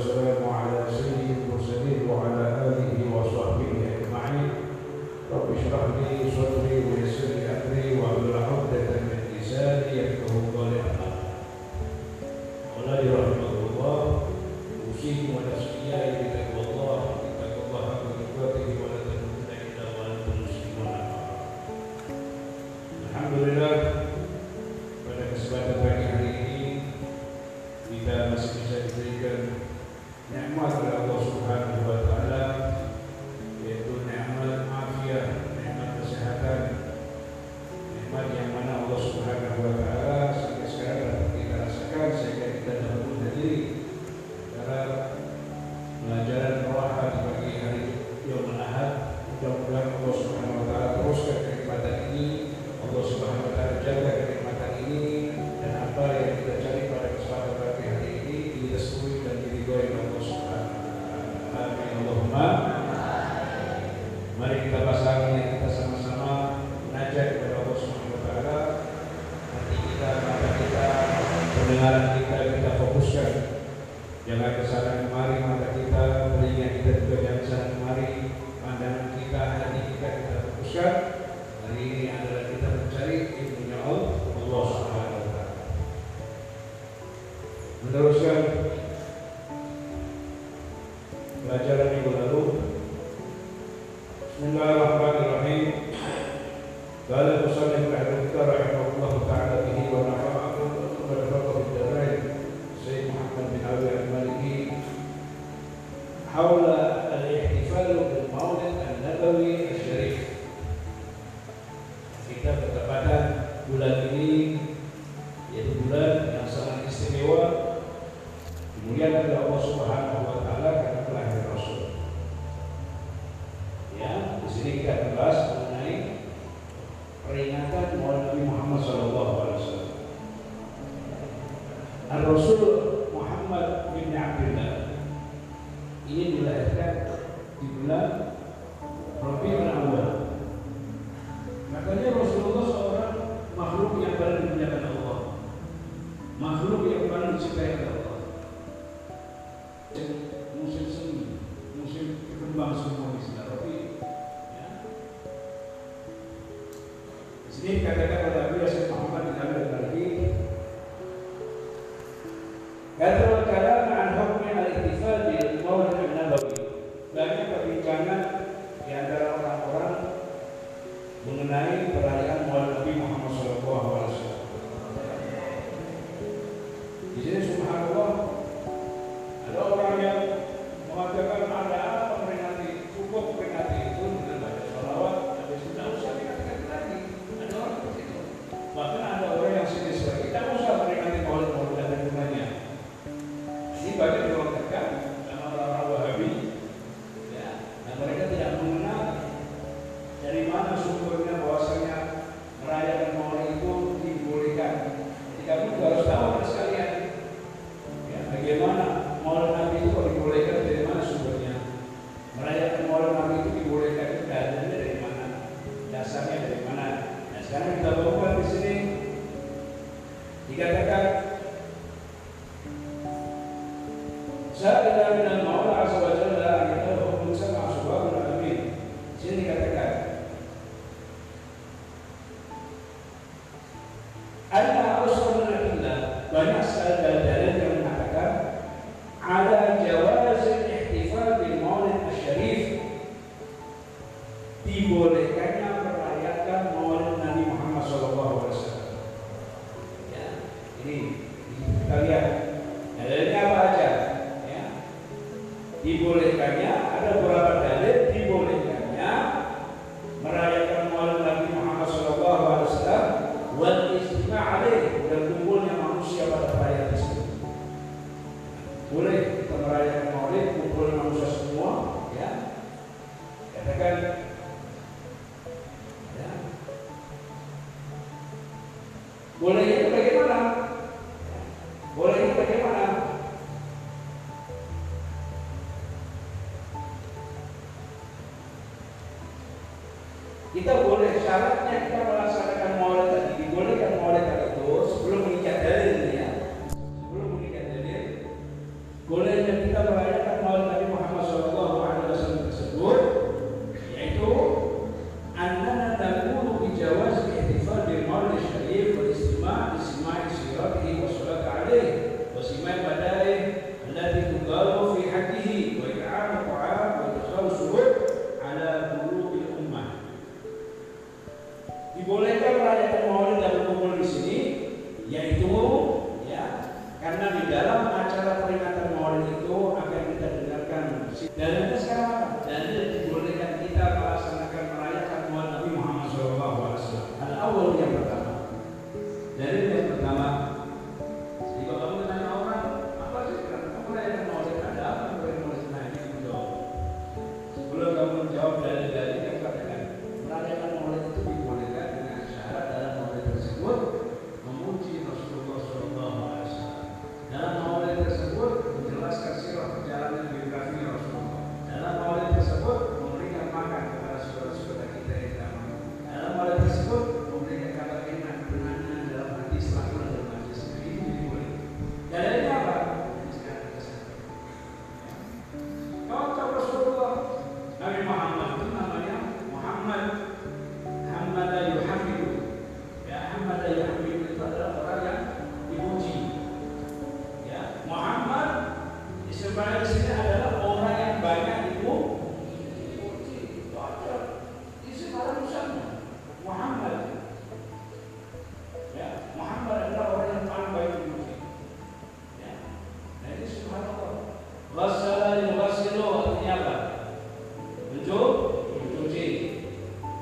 [0.00, 4.50] والسلام على سيد المرسلين وعلى آله وصحبه أجمعين.
[5.32, 7.49] رب اشرح لي صدري ويسر لي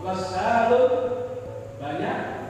[0.08, 0.92] Wassalun
[1.76, 2.47] banyak.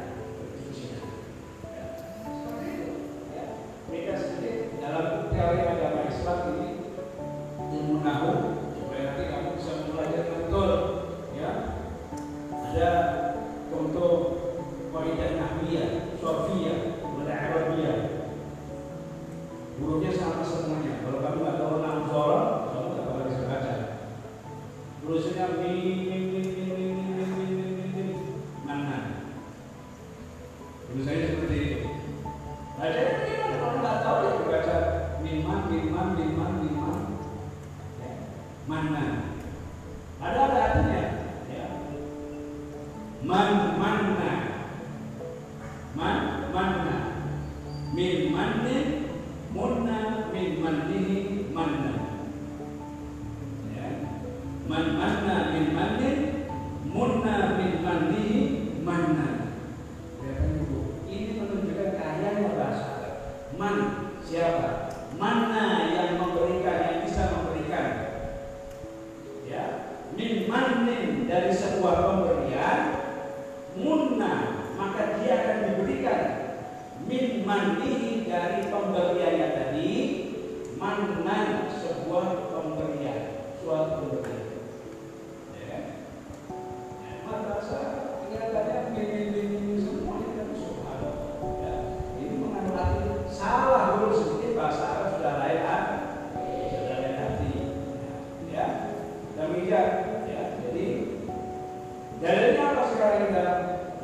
[102.28, 103.44] Dalilnya apa sekarang kita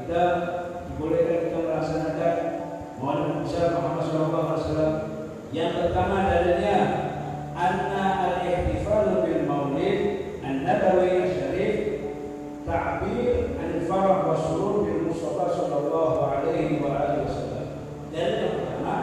[0.00, 0.22] kita
[0.88, 2.36] dibolehkan kita melaksanakan
[2.96, 4.94] mohon besar Muhammad Shallallahu Alaihi Wasallam.
[5.52, 6.78] Yang pertama dalilnya
[7.52, 10.00] anna al-ihtifal bil maulid
[10.40, 11.76] an-nabawi syarif
[12.64, 17.66] ta'bir an farah wa surur bil Mustafa sallallahu alaihi wa alihi wasallam.
[18.08, 18.96] Dalil yang pertama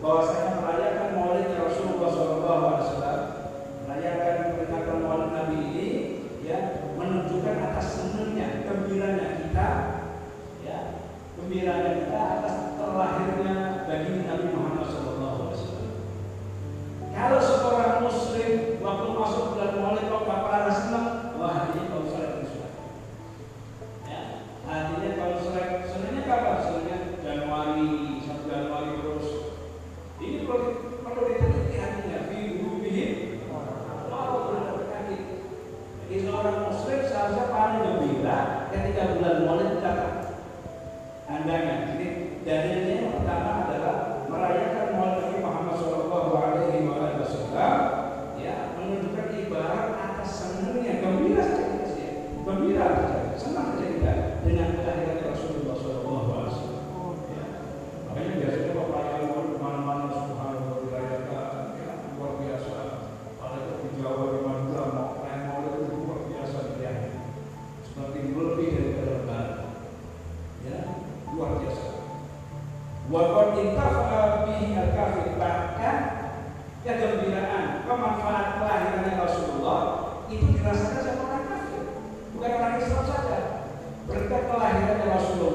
[0.00, 2.95] bahwasanya merayakan maulid Rasulullah sallallahu alaihi wasallam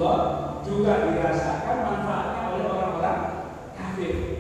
[0.02, 3.20] Rasulullah juga dirasakan manfaatnya oleh orang-orang
[3.78, 4.31] kafir.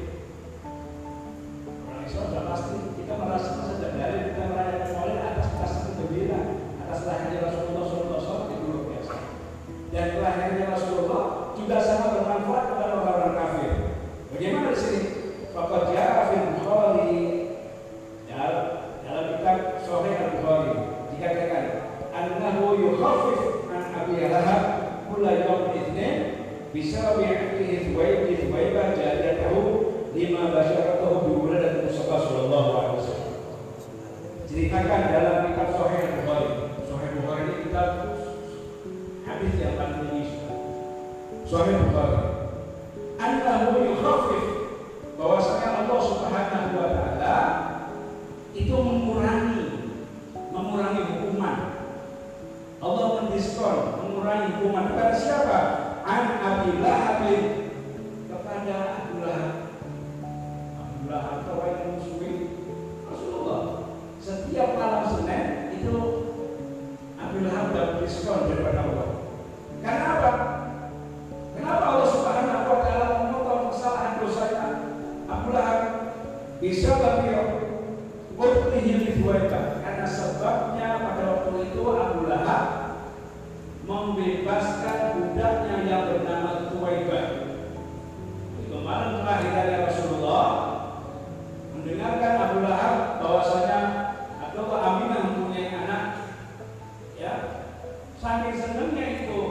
[98.31, 99.41] saking senengnya itu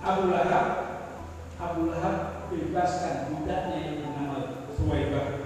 [0.00, 0.66] Abu Lahab.
[1.60, 5.45] Abu Lahab bebaskan budaknya yang bernama Suwaibah.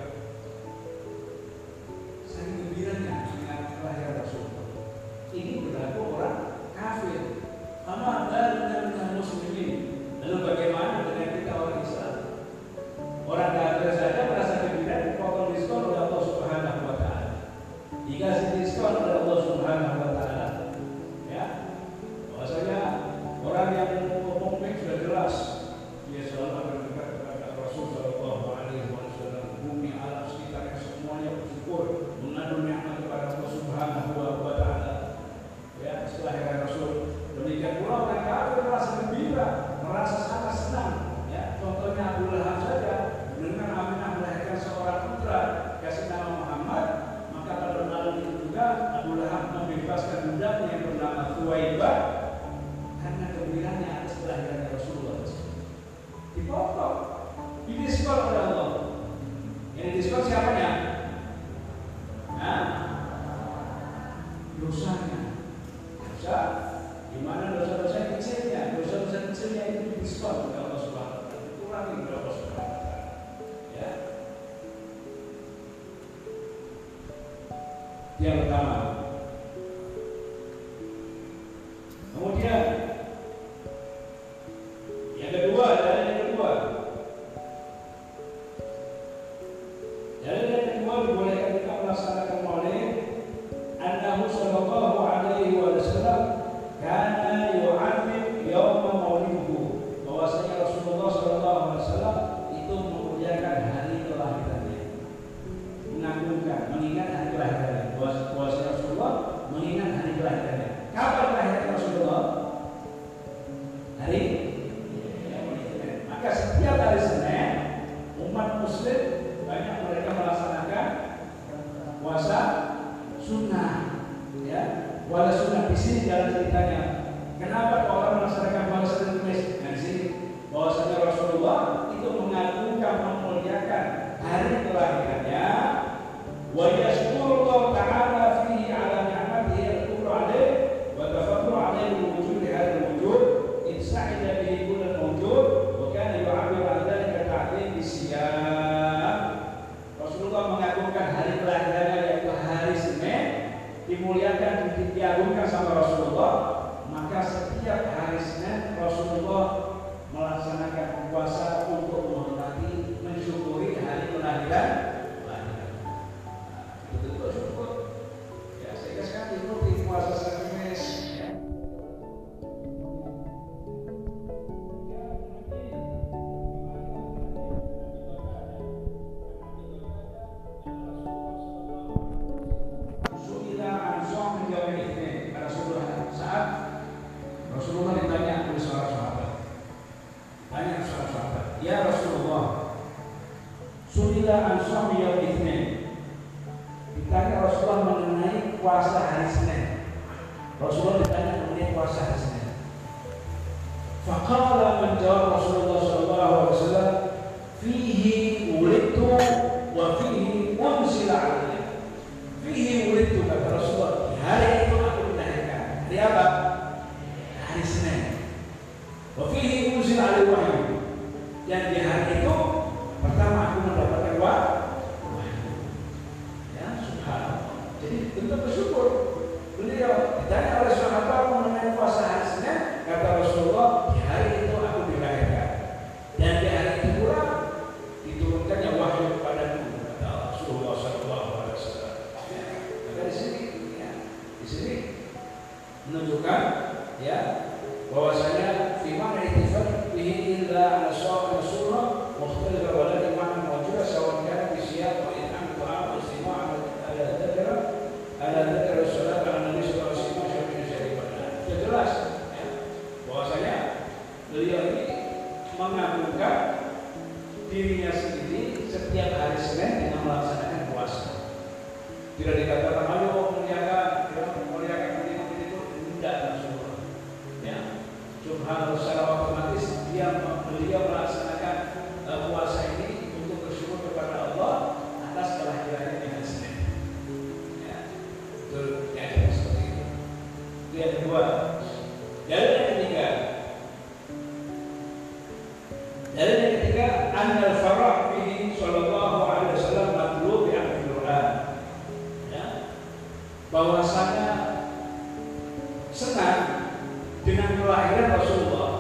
[307.41, 308.73] dengan kelahiran Rasulullah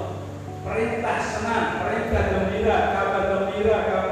[0.60, 4.09] perintah senang perintah gembira kabar gembira kabar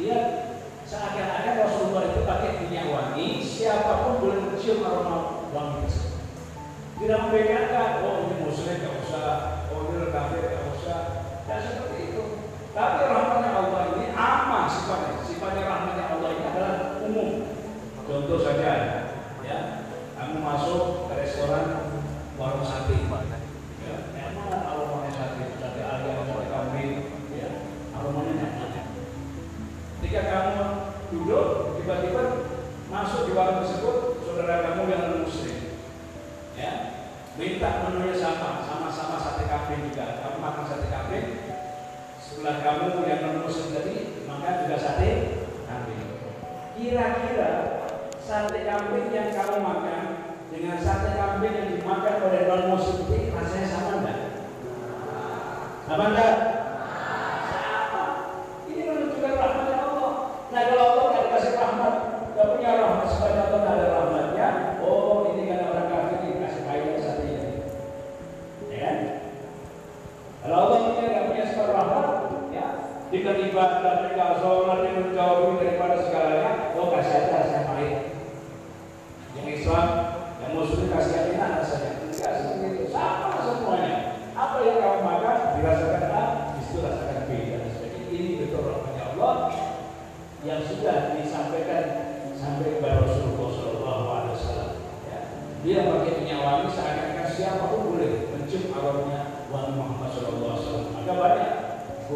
[0.00, 0.20] dia
[0.88, 6.24] seakan-akan Rasulullah itu pakai minyak wangi, siapa pun boleh mencium aroma wangi tersebut.
[7.00, 9.28] Tidak membedakan, oh ini muslim gak usah,
[9.68, 11.00] oh ini kafir gak usah,
[11.44, 12.22] dan seperti itu.
[12.72, 17.30] Tapi rahmatnya Allah ini aman sifatnya, sifatnya rahmatnya Allah ini adalah umum.
[18.08, 18.72] Contoh saja,
[19.44, 19.58] ya,
[20.16, 21.92] kamu masuk ke restoran
[22.40, 22.96] warung sate,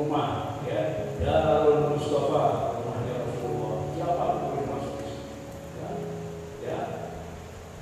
[0.05, 1.09] rumah ya.
[1.17, 3.89] ya Darul Mustafa rumahnya Rasulullah.
[3.97, 5.89] Siapa boleh masuk ya
[6.61, 6.79] ya.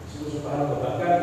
[0.07, 0.79] Disebut subhanallah.
[0.79, 1.15] Bahkan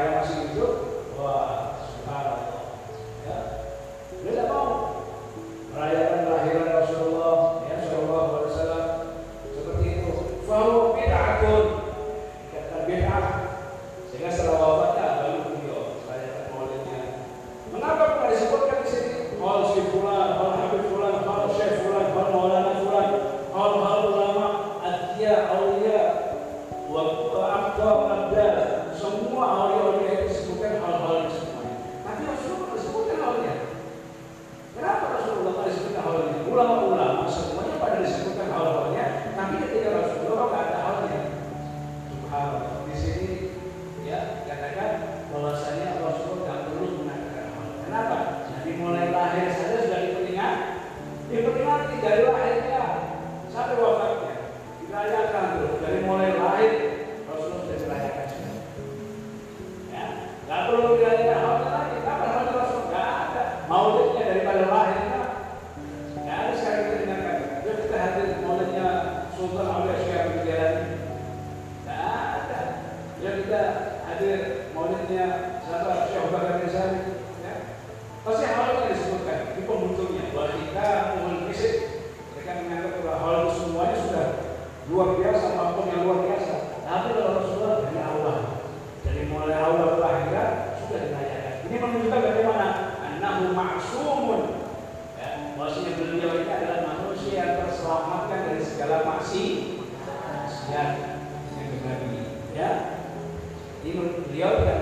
[0.00, 1.59] saya masih hidup wah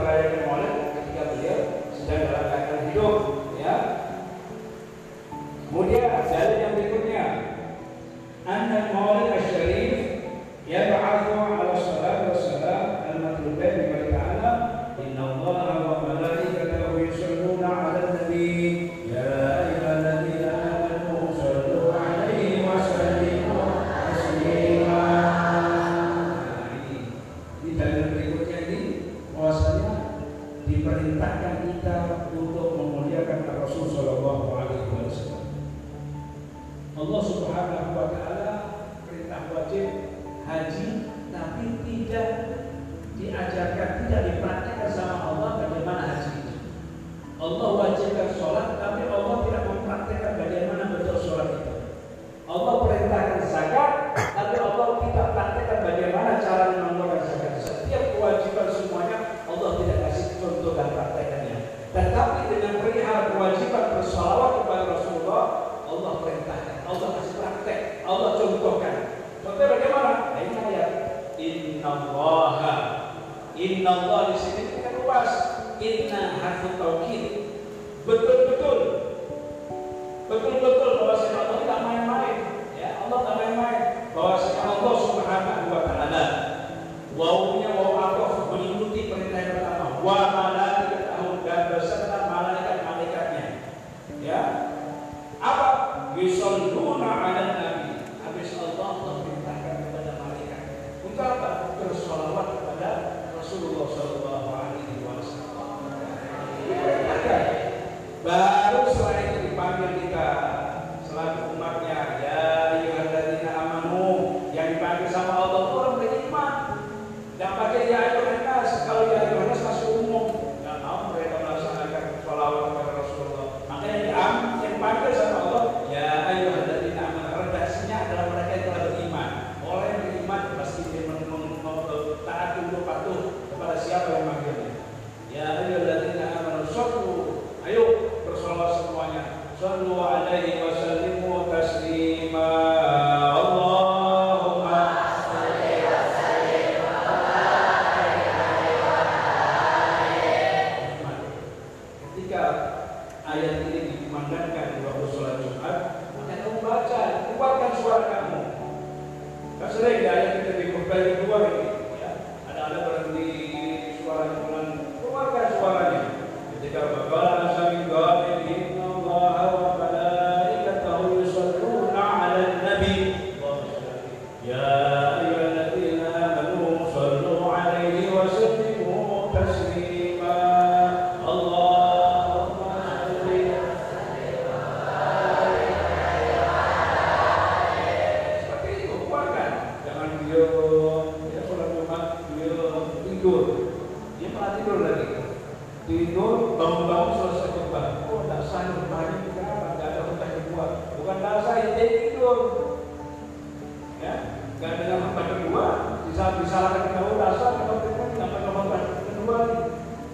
[0.08, 0.47] beliau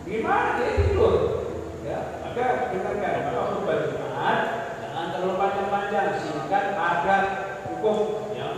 [0.05, 0.61] gimana?
[0.61, 1.15] Dia tidur.
[1.85, 4.39] Ya maka dengarkan maka khutbah jumat
[4.81, 6.09] jangan terlalu panjang-panjang.
[6.21, 7.25] Singkat padat
[7.69, 7.99] cukup.
[8.37, 8.49] Ya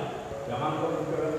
[0.50, 0.70] jangan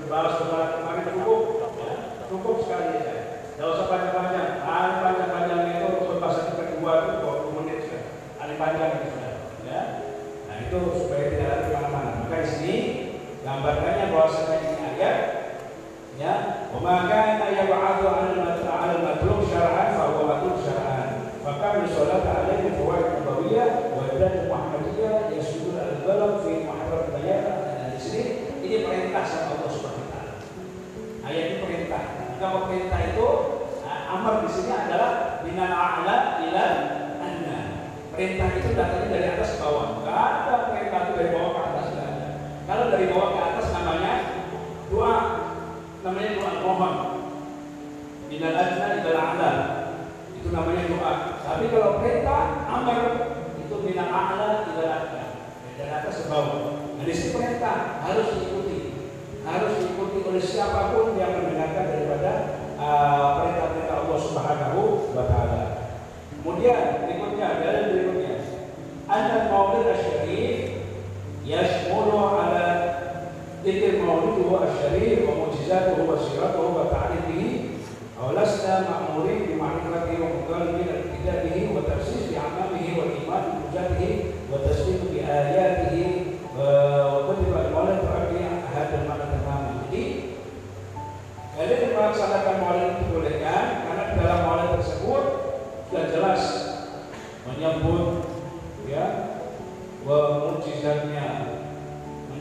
[0.08, 1.42] balas kepada kemarin cukup.
[1.80, 1.94] Ya
[2.28, 3.16] cukup sekali ya
[3.56, 4.50] tidak usah panjang-panjang.
[4.64, 8.04] Paling panjang-panjang itu khutbah satu kedua itu 20 menit sudah.
[8.40, 9.34] Paling panjang itu sudah.
[9.68, 9.82] Ya.
[10.48, 12.76] Nah itu supaya tidak ada ke mana-mana maka di sini
[13.48, 15.37] gambarkannya bahwasanya ini ayat
[16.18, 16.34] ya
[16.74, 21.08] maka ayat kana yab'athu 'ala al-mat'a 'ala al-matlub syar'an fa huwa matlub syar'an.
[21.46, 27.60] Fa kana salat 'alaihi fawaid nabawiyah wa ibadatu muhammadiyah yasudul al-balad fi muharram bayat dan
[27.78, 28.24] nah, di sini
[28.66, 30.34] ini perintah sama Allah Subhanahu wa taala.
[31.22, 32.04] Nah, ayat ini perintah.
[32.38, 33.28] Kalau perintah itu
[33.86, 35.12] nah, amar di sini adalah
[35.46, 36.18] minal a'la
[36.50, 36.66] ila
[37.22, 37.60] anna.
[38.12, 40.02] Perintah itu datangnya dari atas ke bawah.
[40.02, 41.88] Enggak ada perintah itu dari bawah ke atas
[42.68, 44.14] kalau dari bawah ke atas namanya
[44.92, 45.37] doa
[46.06, 46.94] namanya doa mohon.
[48.28, 49.52] Minal adna ila a'la.
[50.36, 51.14] Itu namanya doa.
[51.42, 53.02] Tapi kalau perintah amar
[53.58, 55.26] itu minal a'la ila adna.
[55.78, 56.82] Dari atas ke bawah.
[56.98, 58.80] Nah, di sini perintah harus diikuti.
[59.48, 62.32] Harus diikuti oleh siapa pun yang mendengarkan daripada
[62.76, 64.82] uh, perintah-perintah Allah Subhanahu
[65.16, 65.62] wa taala.
[66.42, 68.36] Kemudian berikutnya dalil berikutnya.
[69.08, 70.84] Anna maulid asy-syarif
[71.48, 72.87] yashmulu ala
[73.67, 77.43] ذكر مولده الشريف ومعجزاته وسيرته وتعريفه
[78.23, 84.13] ولسنا مأمورين بمعرفته ومطالبين الاقتداء به وتأسيس بأعمامه والإيمان بحجته
[84.53, 85.97] وتصديق بآياته
[87.13, 88.43] وكتب المولد تؤدي
[88.75, 89.73] هذا المعنى تماما.
[89.93, 90.05] Jadi
[91.53, 95.25] kalian melaksanakan maulid itu bolehkan karena dalam maulid tersebut
[95.87, 96.43] sudah jelas
[97.47, 98.27] menyebut
[98.91, 99.07] ya
[100.03, 101.27] mukjizatnya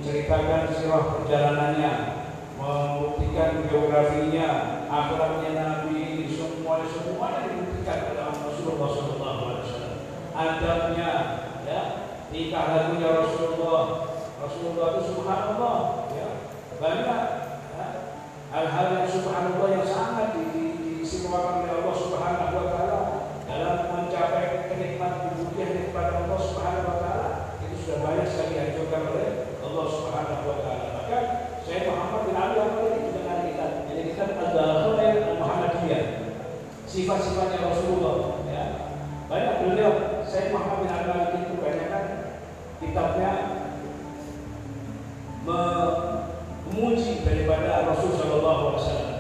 [0.07, 1.93] menceritakan sirah perjalanannya
[2.55, 4.49] membuktikan biografinya
[4.87, 9.99] akhlaknya Nabi semua semuanya dibuktikan oleh Rasulullah SAW
[10.31, 11.11] adabnya
[11.67, 11.83] ya
[12.31, 13.83] nikah lagunya Rasulullah.
[14.39, 15.79] Rasulullah itu subhanallah
[16.15, 16.29] ya.
[16.79, 17.23] Banyak
[17.75, 17.87] ya,
[18.55, 23.01] hal-hal yang subhanallah yang sangat diistimewakan oleh Allah Subhanahu wa taala
[23.43, 27.31] dalam mencapai kenikmatan ibudiah kepada Allah Subhanahu wa taala
[27.67, 29.46] itu sudah banyak sekali dianjurkan oleh
[29.77, 30.89] Allah Subhanahu wa taala.
[30.97, 31.19] Maka
[31.61, 33.67] saya Muhammad bin Ali apa juga ada kita.
[33.93, 34.65] Jadi kita ada
[34.97, 36.05] khair Muhammadiyah.
[36.89, 38.65] Sifat-sifatnya Rasulullah ya.
[39.29, 42.05] Banyak beliau saya Muhammad bin Ali itu banyak kan
[42.81, 43.31] kitabnya
[45.45, 49.13] memuji daripada Rasul Shallallahu Alaihi Wasallam.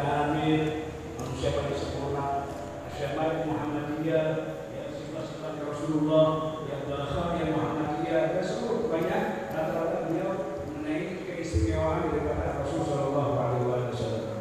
[0.00, 0.88] Kamil,
[1.20, 2.48] manusia paling sempurna,
[2.88, 4.26] Asyamah Muhammadiyah,
[4.72, 6.26] ya sifat-sifat Rasulullah,
[6.66, 14.38] yang bahasa yang Muhammadiyah, seluruh banyak rata-rata beliau mengenai keistimewaan daripada Rasul Shallallahu Alaihi Wasallam.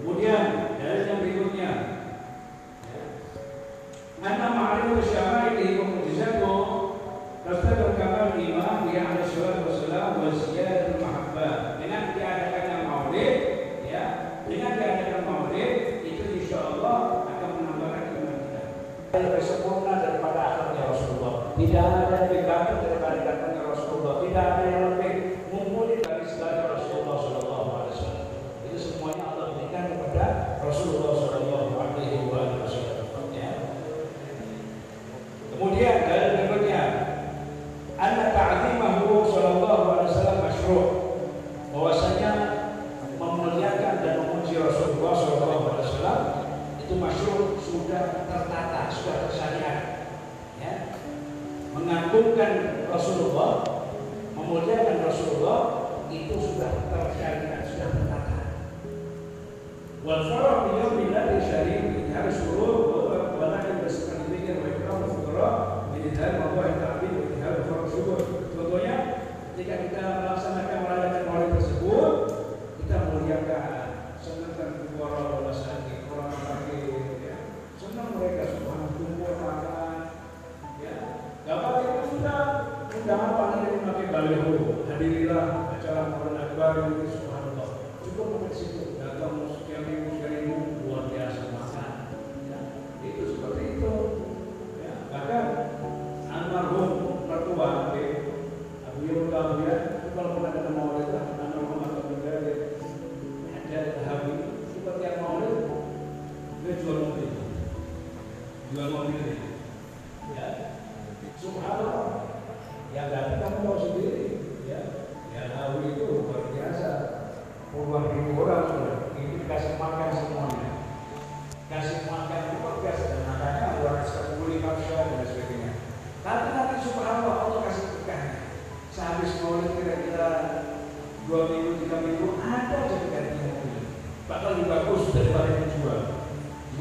[0.00, 0.44] Kemudian
[0.80, 1.70] dari yang berikutnya,
[4.24, 6.60] Anna ma'arif syama'ilihi wa mujizatuh
[7.42, 11.76] Tafsir kamal imam dia alaihi salatu wassalam wa ziyadatul mahabbah.
[11.82, 13.36] Dengan diadakannya maulid,
[13.84, 14.04] ya,
[14.46, 18.62] dengan diadakan maulid itu insya Allah akan menambahkan iman kita.
[19.10, 21.34] Lebih sempurna daripada akhlaknya Rasulullah.
[21.58, 24.14] Tidak ada yang lebih daripada datangnya Rasulullah.
[24.22, 24.91] Tidak ada yang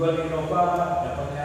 [0.02, 1.41] Jual Innova dapatnya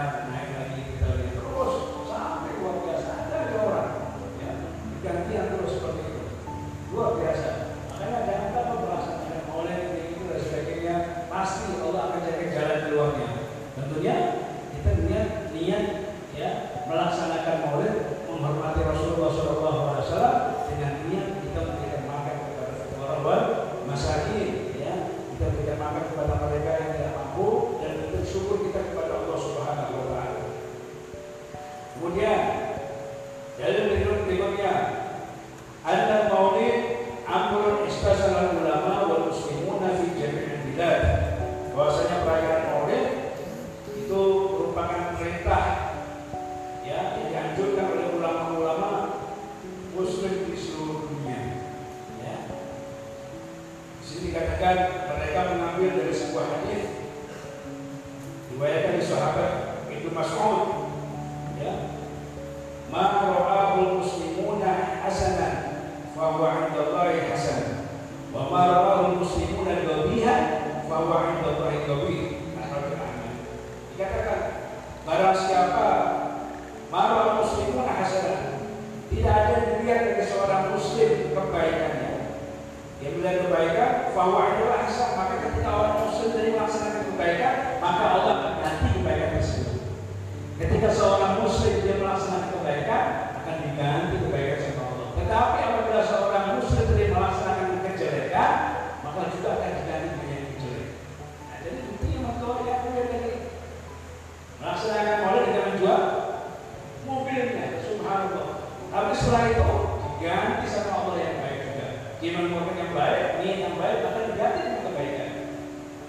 [112.66, 115.30] komitmen yang baik, niat yang baik akan diganti dengan kebaikan.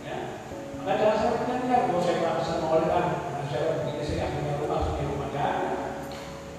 [0.01, 0.17] Ya.
[0.81, 3.05] Maka jangan sampai kita tidak mau saya merasa oleh ah,
[3.45, 5.55] saya begini saya punya rumah, punya rumah kan.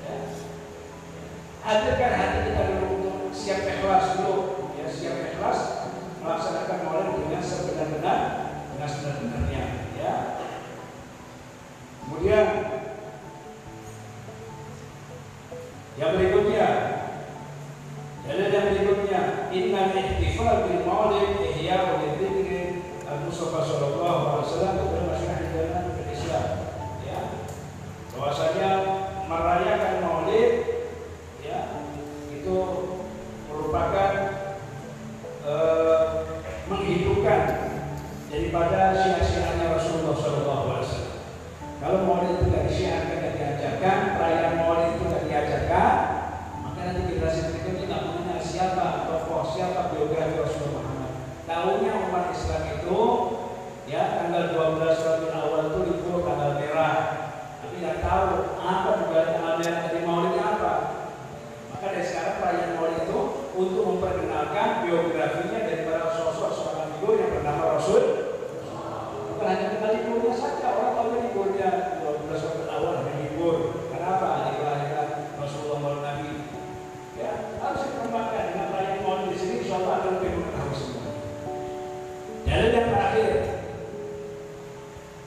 [0.06, 0.14] Ya.
[1.66, 3.97] Hadirkan hati kita dulu untuk siap ikhlas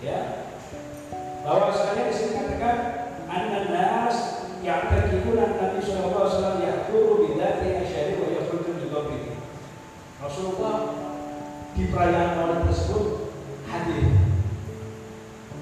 [0.02, 0.20] ya.
[1.42, 2.78] Bahwa sekali di sini katakan
[3.26, 9.34] ananas yang terkibulan Nabi Shallallahu Alaihi Wasallam yang guru asyari wa yafrujun di begitu
[10.22, 10.76] Rasulullah
[11.74, 13.06] di perayaan maulid tersebut
[13.66, 14.06] hadir.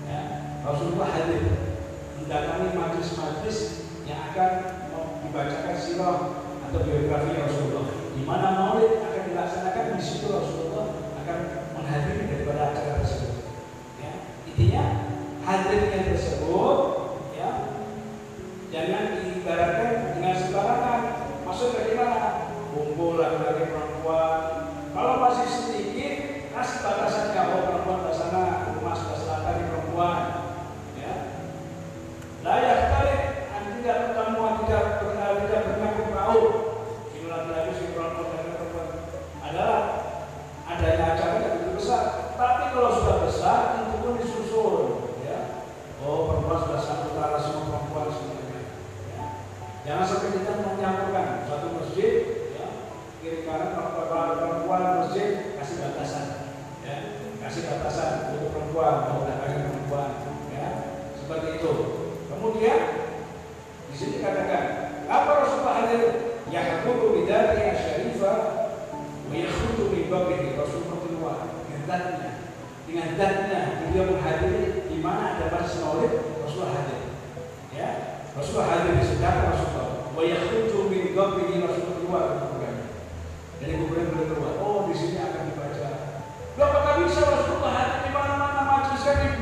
[0.09, 0.21] Ya,
[0.67, 1.43] Rasulullah hadir
[2.19, 3.57] mendatangi majlis-majlis
[4.03, 4.51] yang akan
[5.23, 6.17] dibacakan sirah
[6.69, 7.87] atau biografi Rasulullah.
[8.13, 10.91] Di mana maulid akan dilaksanakan di situ Rasulullah
[11.23, 11.37] akan
[11.77, 13.28] menghadiri daripada acara tersebut.
[14.59, 14.83] Artinya,
[15.47, 16.88] hadirnya tersebut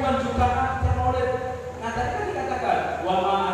[0.07, 1.27] menunjukkan akan oleh
[1.83, 3.46] Nah tadi kan dikatakan wama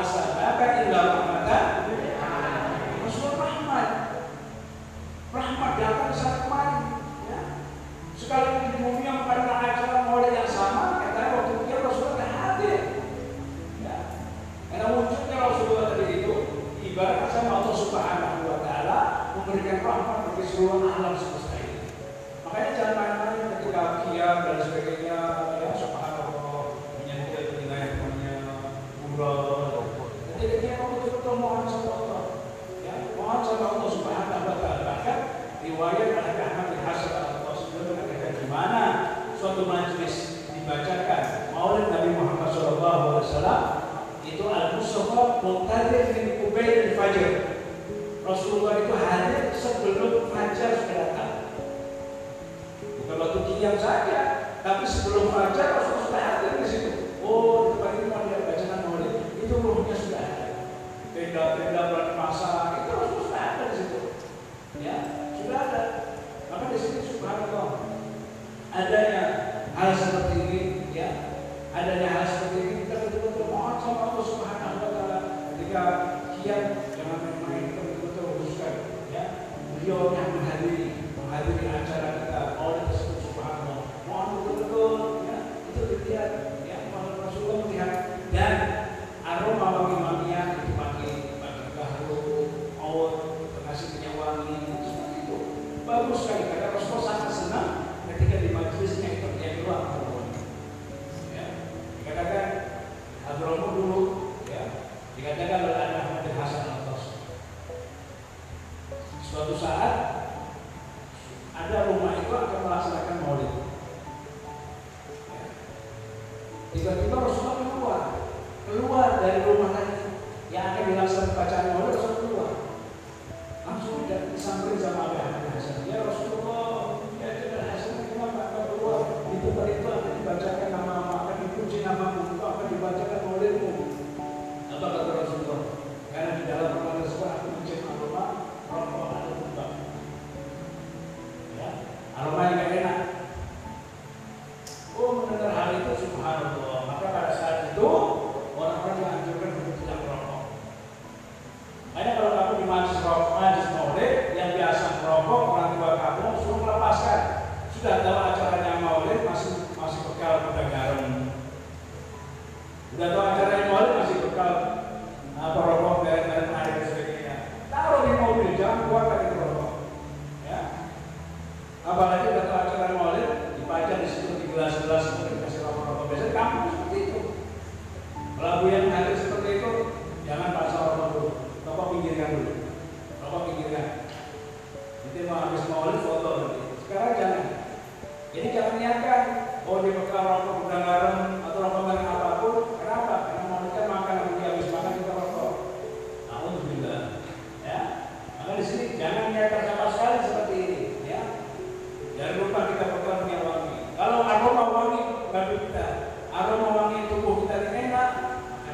[205.63, 205.85] kita.
[206.33, 208.09] Aroma wangi tubuh kita ini enak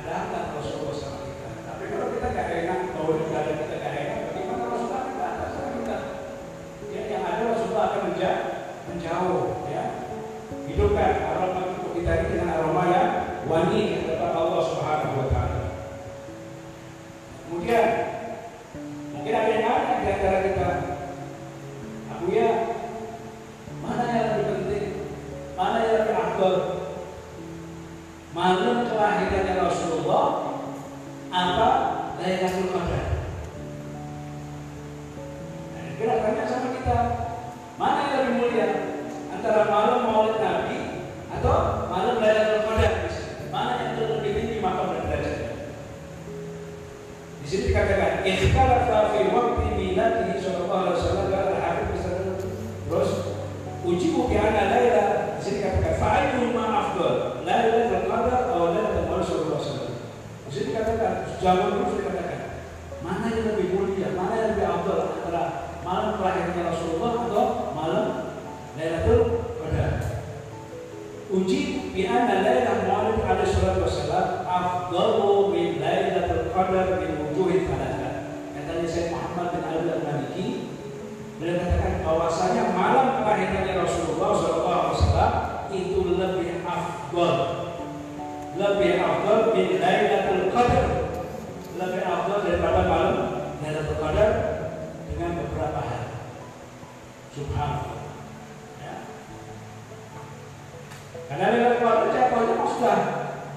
[0.07, 1.49] datang Rasulullah sama kita.
[1.69, 5.69] Tapi kalau kita gak enak bahwa di kita gak enak bagaimana Rasulullah kita atas sama
[5.77, 5.97] kita?
[6.89, 8.41] Ya, yang ada Rasulullah akan menjauh,
[8.89, 9.83] menjauh ya.
[10.65, 13.09] Hidupkan aroma tubuh kita ini dengan aroma yang
[13.45, 14.08] wangi.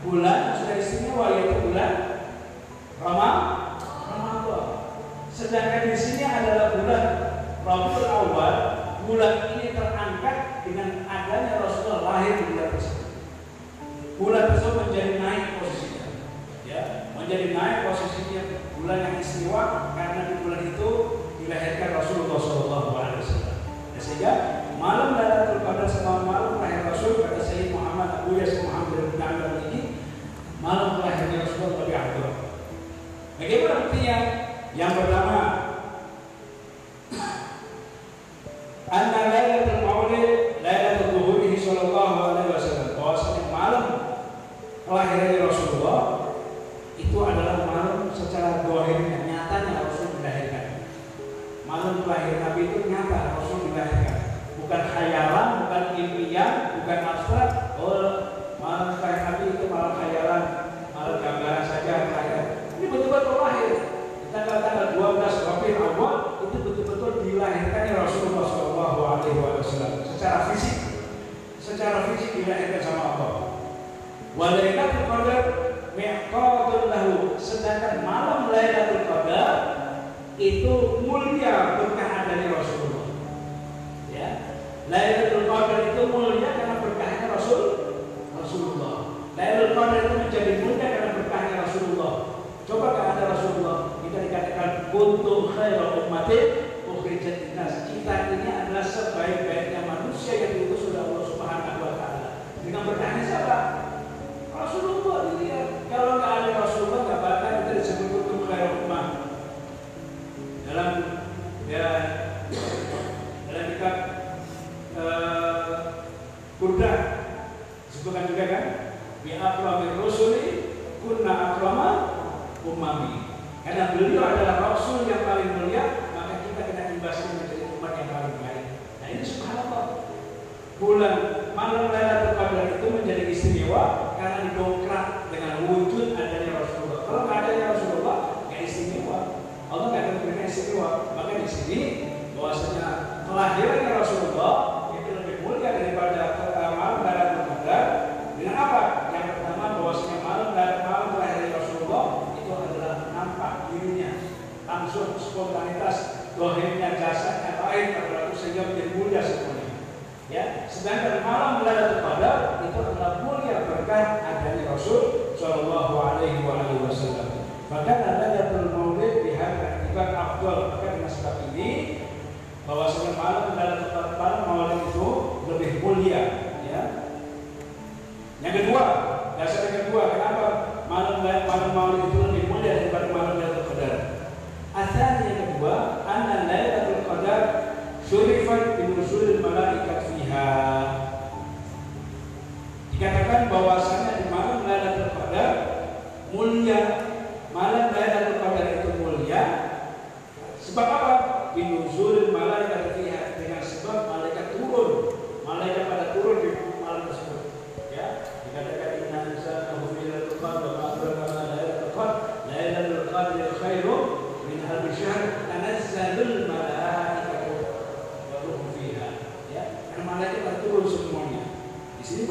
[0.03, 1.93] bulan sudah istimewa yaitu bulan.
[3.03, 3.63] Ramadhan
[5.33, 7.05] Sedangkan di sini adalah bulan
[7.65, 8.57] Rabiul Awal,
[9.09, 13.11] bulan ini terangkat dengan adanya Rasulullah lahir di bulan tersebut.
[14.21, 16.05] Bulan tersebut menjadi naik posisinya,
[16.69, 16.81] ya,
[17.19, 18.43] menjadi naik posisinya
[18.79, 19.63] bulan yang istimewa
[19.97, 20.89] karena di bulan itu
[21.43, 23.57] dilahirkan Rasulullah Shallallahu Alaihi Wasallam.
[23.97, 24.33] Ya, sehingga
[24.79, 29.72] malam Lailatul Qadar semalam malam lahir Rasul pada Sayyid Muhammad Abu Yasir Muhammad bin Abdul
[30.63, 32.35] malam terakhirnya Rasulullah bagi Abdullah.
[33.43, 34.19] Bagaimana buktinya?
[34.79, 35.39] Yang pertama,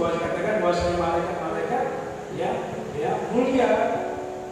[0.02, 1.84] bahwa dikatakan bahwasanya malaikat-malaikat
[2.34, 2.50] ya
[2.98, 3.70] ya mulia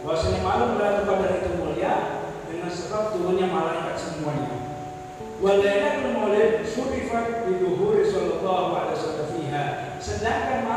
[0.06, 1.94] bahwasanya malam berada pada itu mulia
[2.46, 4.70] dengan sebab turunnya malaikat semuanya.
[5.42, 9.28] Walailatul Maulid surifat bi duhuri sallallahu alaihi wasallam
[9.98, 10.69] Sedangkan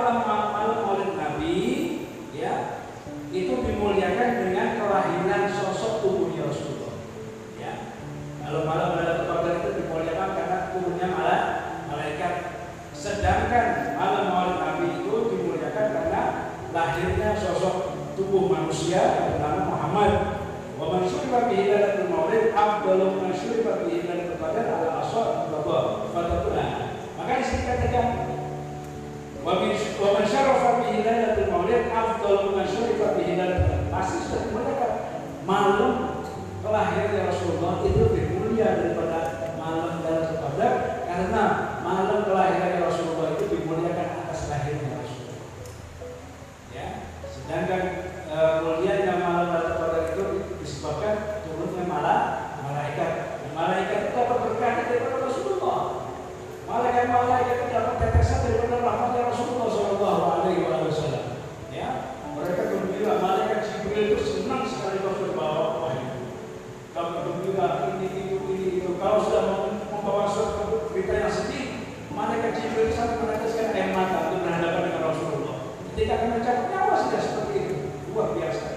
[76.03, 77.75] tidak akan mencabut nyawa sudah seperti itu.
[78.11, 78.67] Luar biasa.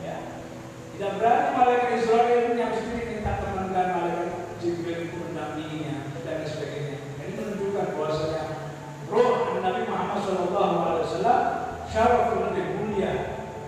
[0.00, 0.16] Ya.
[0.96, 6.96] Tidak berani malaikat Israel yang sendiri minta kemenangan malaikat Jibril itu mendampinginya dan sebagainya.
[7.20, 8.42] Ini menunjukkan bahwasanya
[9.12, 11.40] roh Nabi Muhammad Shallallahu Alaihi Wasallam
[11.92, 13.12] syaraf lebih mulia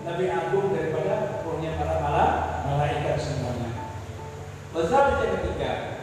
[0.01, 2.25] lebih agung daripada rohnya para
[2.65, 3.69] malaikat semuanya.
[4.73, 5.94] Besar yang ketiga,